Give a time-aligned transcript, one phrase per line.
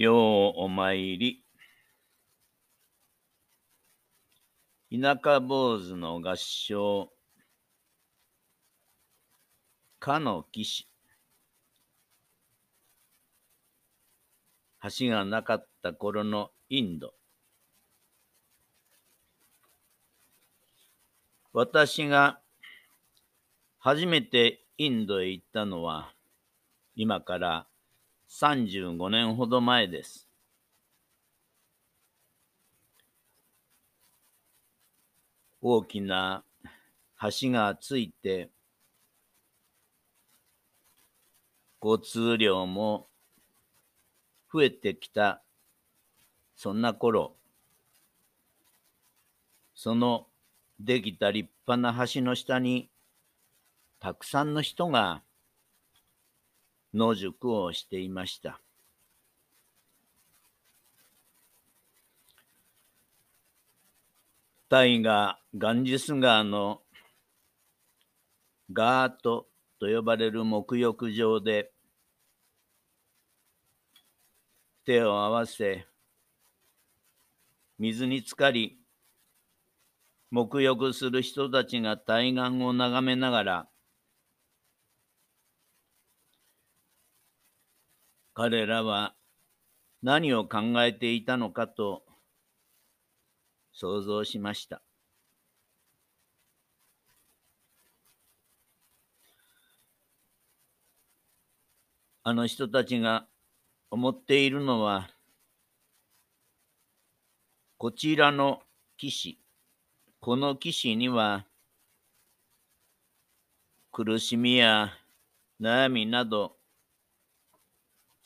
[0.00, 1.42] ようお参り。
[4.92, 7.10] 田舎坊主の合唱。
[9.98, 10.88] かの騎士。
[15.00, 17.14] 橋がなかった頃のインド。
[21.52, 22.38] 私が
[23.80, 26.14] 初めてインドへ行ったのは
[26.94, 27.66] 今から
[28.28, 30.28] 35年ほど前です。
[35.60, 36.44] 大きな
[37.20, 38.50] 橋がついて、
[41.82, 43.08] 交通量も
[44.52, 45.42] 増えてきた、
[46.54, 47.34] そんな頃、
[49.74, 50.26] その
[50.78, 52.90] できた立派な橋の下に、
[53.98, 55.22] たくさんの人が
[56.94, 58.60] 野宿をしていました。
[64.70, 66.82] 大河ガンジス川の
[68.70, 69.46] ガート
[69.80, 71.70] と呼ばれる沐浴場で
[74.84, 75.86] 手を合わせ
[77.78, 78.78] 水に浸かり
[80.30, 83.68] 沐浴する人たちが対岸を眺めながら
[88.40, 89.16] 彼らは
[90.00, 92.04] 何を考えていたのかと
[93.72, 94.80] 想像しました。
[102.22, 103.26] あの人たちが
[103.90, 105.10] 思っているのは、
[107.76, 108.60] こちらの
[108.96, 109.40] 騎士、
[110.20, 111.44] この騎士には、
[113.90, 114.92] 苦しみや
[115.60, 116.57] 悩みなど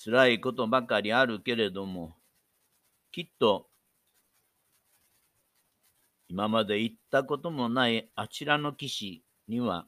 [0.04, 2.16] 辛いことばかりあるけれども、
[3.12, 3.68] きっと
[6.28, 9.86] 今まで行ったこともないあちらの岸には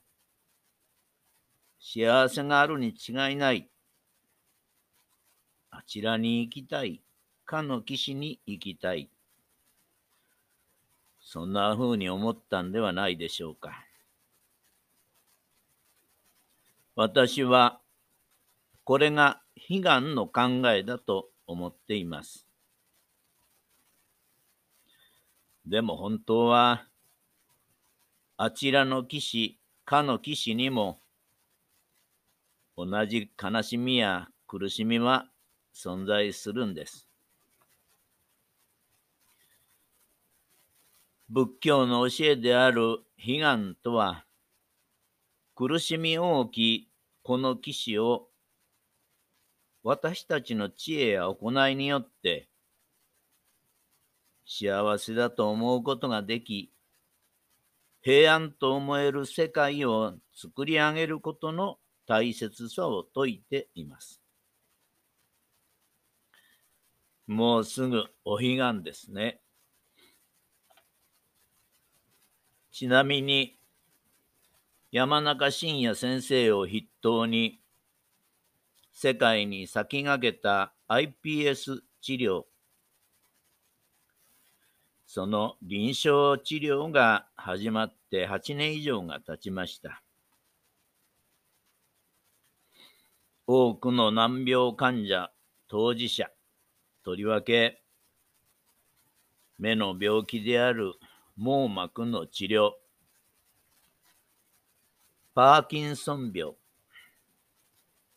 [1.81, 3.69] 幸せがあるに違いない。
[5.71, 7.03] あちらに行きたい。
[7.45, 9.11] かの岸に行きたい。
[11.21, 13.85] そんな風に思ったんではないでしょうか。
[16.95, 17.81] 私は
[18.85, 22.47] これが悲願の考えだと思っています。
[25.67, 26.87] でも本当は、
[28.37, 30.99] あちらの騎士、かの騎士にも、
[32.77, 35.27] 同じ悲しみや苦しみは
[35.75, 37.09] 存在するんです。
[41.31, 44.27] 仏教の教えである悲願とは、
[45.55, 46.91] 苦しみ大き
[47.23, 48.29] この騎士を
[49.84, 52.49] 私たちの知恵や行いによって
[54.47, 56.72] 幸せだと思うことができ、
[58.03, 64.22] 平安と思える世界を作り上げることの大切さを説いています。
[67.27, 69.41] もうすぐお彼岸ですね。
[72.72, 73.59] ちなみに、
[74.91, 77.61] 山中伸也先生を筆頭に、
[78.94, 82.44] 世界に先駆けた iPS 治療。
[85.05, 90.00] その臨床治療が始まって8年以上が経ちました。
[93.47, 95.31] 多くの難病患者、
[95.69, 96.31] 当事者、
[97.04, 97.83] とりわけ
[99.59, 100.94] 目の病気である
[101.37, 102.71] 網膜の治療、
[105.34, 106.54] パーキンソン病、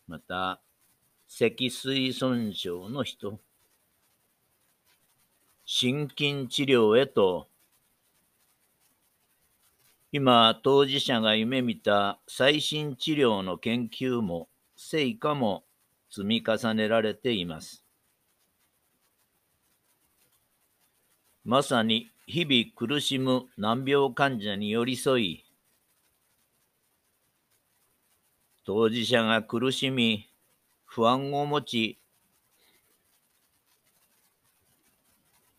[0.06, 0.62] また
[1.28, 3.38] 脊髄損傷の人、
[5.66, 7.48] 心筋治療へと、
[10.10, 15.64] 今、当事者が夢見た最新治療の研究も成果も
[16.10, 17.84] 積み重ねられています。
[21.44, 25.44] まさに日々苦しむ難病患者に寄り添い、
[28.64, 30.27] 当事者が苦しみ、
[30.90, 31.98] 不安を持ち、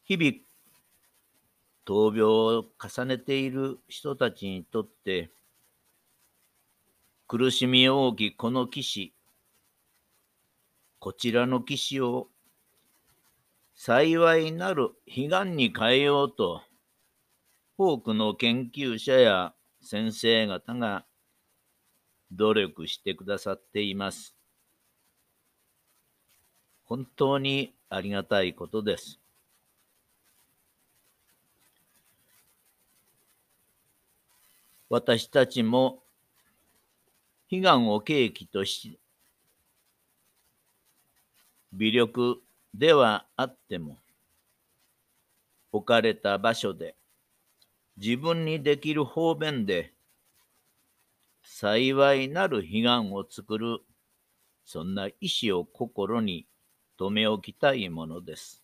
[0.03, 0.31] 日々
[1.85, 5.29] 闘病を重ねている人たちにとって、
[7.27, 9.13] 苦しみ大きこの騎士、
[10.97, 12.27] こちらの騎士を
[13.75, 16.63] 幸いなる悲願に変えようと、
[17.77, 21.05] 多くの研究者や先生方が
[22.31, 24.38] 努力してくださっています。
[26.89, 29.19] 本当にありがたいことです。
[34.89, 35.99] 私たちも
[37.51, 38.99] 悲願を契機とし、
[41.73, 42.41] 微力
[42.73, 43.97] ではあっても、
[45.71, 46.95] 置かれた場所で
[47.97, 49.93] 自分にできる方便で
[51.43, 53.81] 幸いなる悲願を作る
[54.65, 56.47] そんな意志を心に
[56.99, 58.61] 留め置きたいものです。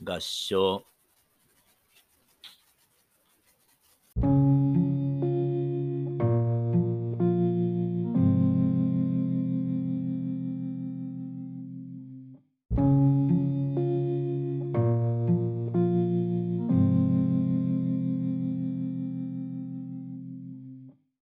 [0.00, 0.84] 合唱